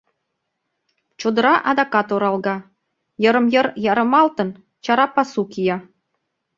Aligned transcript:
Чодыра 1.19 1.55
адакат 1.69 2.07
оралга, 2.15 2.55
йырым-йыр 3.23 3.67
ярымалтын, 3.91 4.49
чара 4.83 5.05
пасу 5.15 5.41
кия. 5.51 5.77